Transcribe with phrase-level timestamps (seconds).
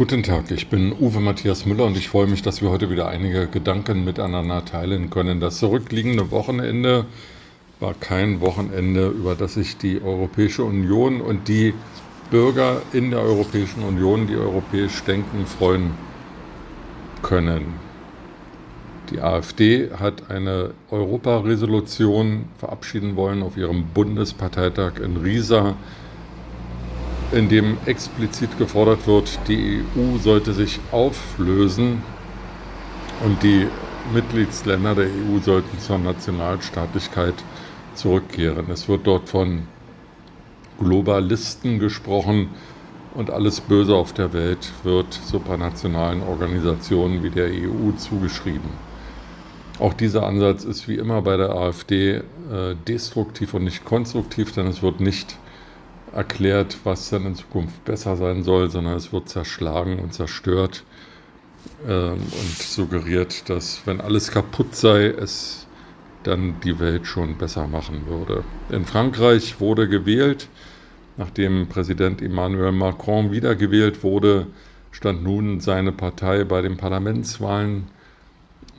[0.00, 3.08] Guten Tag, ich bin Uwe Matthias Müller und ich freue mich, dass wir heute wieder
[3.08, 5.40] einige Gedanken miteinander teilen können.
[5.40, 7.04] Das zurückliegende Wochenende
[7.80, 11.74] war kein Wochenende, über das sich die Europäische Union und die
[12.30, 15.90] Bürger in der Europäischen Union, die europäisch denken, freuen
[17.20, 17.74] können.
[19.10, 25.74] Die AfD hat eine Europaresolution verabschieden wollen auf ihrem Bundesparteitag in Riesa
[27.32, 32.02] in dem explizit gefordert wird, die EU sollte sich auflösen
[33.24, 33.68] und die
[34.12, 37.34] Mitgliedsländer der EU sollten zur Nationalstaatlichkeit
[37.94, 38.70] zurückkehren.
[38.70, 39.62] Es wird dort von
[40.78, 42.48] Globalisten gesprochen
[43.14, 48.70] und alles Böse auf der Welt wird supranationalen Organisationen wie der EU zugeschrieben.
[49.78, 52.22] Auch dieser Ansatz ist wie immer bei der AfD äh,
[52.86, 55.38] destruktiv und nicht konstruktiv, denn es wird nicht
[56.14, 60.84] erklärt, was dann in Zukunft besser sein soll, sondern es wird zerschlagen und zerstört
[61.86, 65.66] äh, und suggeriert, dass wenn alles kaputt sei, es
[66.22, 68.44] dann die Welt schon besser machen würde.
[68.70, 70.48] In Frankreich wurde gewählt,
[71.16, 74.46] nachdem Präsident Emmanuel Macron wiedergewählt wurde,
[74.90, 77.88] stand nun seine Partei bei den Parlamentswahlen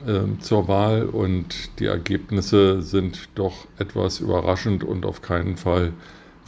[0.06, 5.92] äh, zur Wahl und die Ergebnisse sind doch etwas überraschend und auf keinen Fall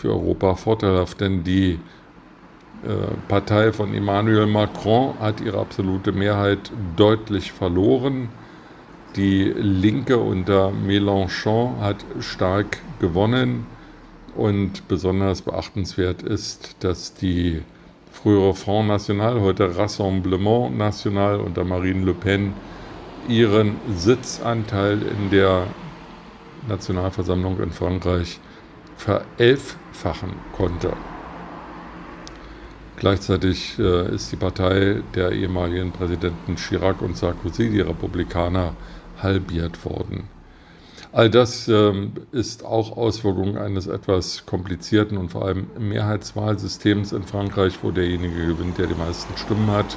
[0.05, 1.79] für Europa vorteilhaft, denn die
[2.83, 2.89] äh,
[3.27, 8.29] Partei von Emmanuel Macron hat ihre absolute Mehrheit deutlich verloren.
[9.17, 13.67] Die Linke unter Mélenchon hat stark gewonnen
[14.37, 17.63] und besonders beachtenswert ist, dass die
[18.13, 22.53] frühere Front National, heute Rassemblement National unter Marine Le Pen
[23.27, 25.67] ihren Sitzanteil in der
[26.69, 28.39] Nationalversammlung in Frankreich
[29.95, 30.93] verelffachen konnte.
[32.97, 38.75] Gleichzeitig äh, ist die Partei der ehemaligen Präsidenten Chirac und Sarkozy, die Republikaner,
[39.21, 40.29] halbiert worden.
[41.13, 47.79] All das ähm, ist auch Auswirkung eines etwas komplizierten und vor allem Mehrheitswahlsystems in Frankreich,
[47.83, 49.97] wo derjenige gewinnt, der die meisten Stimmen hat.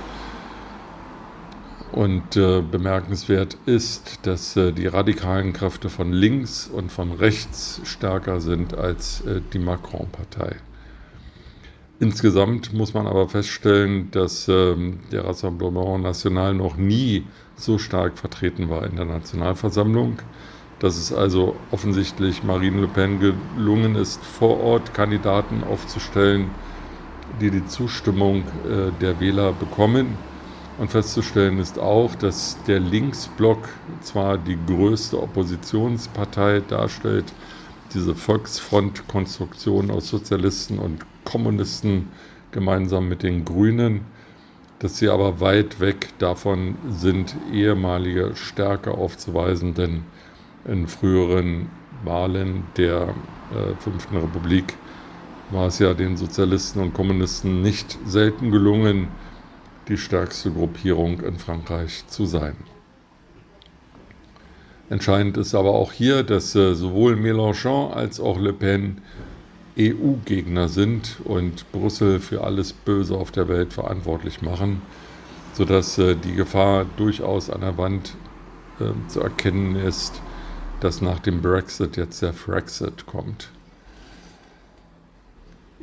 [1.97, 8.40] Und äh, bemerkenswert ist, dass äh, die radikalen Kräfte von links und von rechts stärker
[8.40, 10.57] sind als äh, die Macron-Partei.
[12.00, 17.24] Insgesamt muss man aber feststellen, dass ähm, der Rassemblement National noch nie
[17.56, 20.19] so stark vertreten war in der Nationalversammlung,
[20.78, 26.52] dass es also offensichtlich Marine Le Pen gelungen ist, vor Ort Kandidaten aufzustellen,
[27.41, 30.16] die die Zustimmung äh, der Wähler bekommen
[30.77, 33.67] und festzustellen ist auch, dass der Linksblock
[34.01, 37.25] zwar die größte Oppositionspartei darstellt,
[37.93, 42.09] diese Volksfrontkonstruktion aus Sozialisten und Kommunisten
[42.51, 44.01] gemeinsam mit den Grünen,
[44.79, 50.03] dass sie aber weit weg davon sind, ehemalige Stärke aufzuweisen, denn
[50.65, 51.69] in früheren
[52.03, 53.15] Wahlen der
[53.51, 54.75] äh, Fünften Republik
[55.49, 59.07] war es ja den Sozialisten und Kommunisten nicht selten gelungen,
[59.88, 62.56] die stärkste Gruppierung in Frankreich zu sein.
[64.90, 69.02] Entscheidend ist aber auch hier, dass äh, sowohl Mélenchon als auch Le Pen
[69.78, 74.81] EU-Gegner sind und Brüssel für alles Böse auf der Welt verantwortlich machen,
[75.53, 78.16] sodass äh, die Gefahr durchaus an der Wand
[78.80, 80.22] äh, zu erkennen ist,
[80.80, 83.52] dass nach dem Brexit jetzt der Frexit kommt.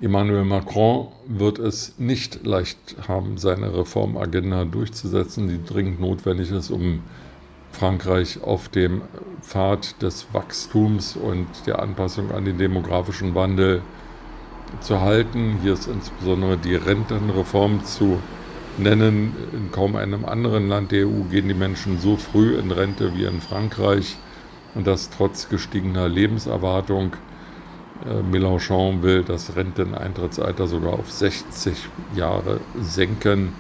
[0.01, 7.03] Emmanuel Macron wird es nicht leicht haben, seine Reformagenda durchzusetzen, die dringend notwendig ist, um
[7.71, 9.03] Frankreich auf dem
[9.41, 13.83] Pfad des Wachstums und der Anpassung an den demografischen Wandel
[14.81, 15.59] zu halten.
[15.63, 18.19] Hier ist insbesondere die Rentenreform zu
[18.79, 19.33] nennen.
[19.53, 23.25] In kaum einem anderen Land der EU gehen die Menschen so früh in Rente wie
[23.25, 24.17] in Frankreich
[24.75, 27.13] und das trotz gestiegener Lebenserwartung.
[28.03, 31.77] Äh, Mélenchon will das Renteneintrittsalter sogar auf 60
[32.15, 33.53] Jahre senken,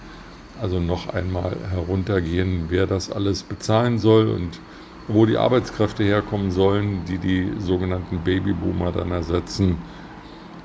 [0.60, 4.60] also noch einmal heruntergehen, wer das alles bezahlen soll und
[5.08, 9.78] wo die Arbeitskräfte herkommen sollen, die die sogenannten Babyboomer dann ersetzen.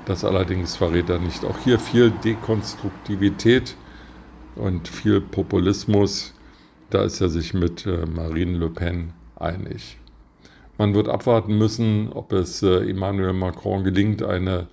[0.06, 1.44] Das allerdings verrät er nicht.
[1.44, 3.76] Auch hier viel Dekonstruktivität
[4.56, 6.34] und viel Populismus.
[6.88, 9.99] Da ist er sich mit äh, Marine Le Pen einig.
[10.80, 14.66] Man wird abwarten müssen, ob es äh, Emmanuel Macron gelingt, eine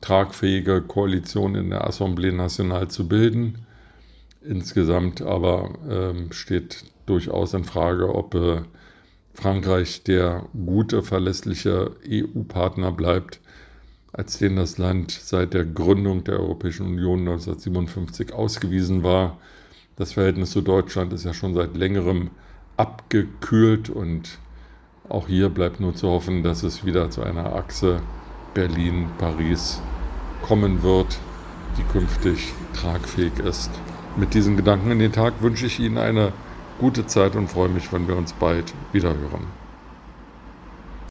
[0.00, 3.66] tragfähige Koalition in der Assemblée Nationale zu bilden.
[4.40, 8.62] Insgesamt aber ähm, steht durchaus in Frage, ob äh,
[9.34, 13.40] Frankreich der gute, verlässliche EU-Partner bleibt,
[14.12, 19.38] als den das Land seit der Gründung der Europäischen Union 1957 ausgewiesen war.
[19.96, 22.30] Das Verhältnis zu Deutschland ist ja schon seit längerem
[22.76, 24.38] abgekühlt und
[25.08, 28.00] auch hier bleibt nur zu hoffen, dass es wieder zu einer Achse
[28.54, 29.80] Berlin-Paris
[30.42, 31.18] kommen wird,
[31.76, 33.70] die künftig tragfähig ist.
[34.16, 36.32] Mit diesen Gedanken in den Tag wünsche ich Ihnen eine
[36.78, 39.46] gute Zeit und freue mich, wenn wir uns bald wiederhören.